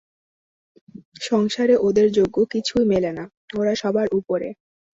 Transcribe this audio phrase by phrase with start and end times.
[1.21, 3.25] সংসারে ওঁদের যোগ্য কিছুই মেলে না,
[3.53, 4.47] ওঁরা সবার উপরে।